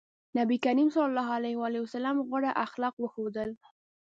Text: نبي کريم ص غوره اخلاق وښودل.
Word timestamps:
نبي 0.37 0.57
کريم 0.65 0.87
ص 0.95 0.97
غوره 2.29 2.51
اخلاق 2.65 2.95
وښودل. 2.99 3.49